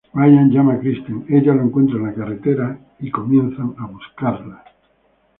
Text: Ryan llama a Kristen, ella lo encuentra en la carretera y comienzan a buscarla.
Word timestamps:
Ryan 0.15 0.49
llama 0.49 0.73
a 0.73 0.79
Kristen, 0.79 1.25
ella 1.29 1.53
lo 1.53 1.61
encuentra 1.61 1.97
en 1.99 2.05
la 2.07 2.13
carretera 2.15 2.75
y 3.01 3.11
comienzan 3.11 3.75
a 3.77 3.85
buscarla. 3.85 4.63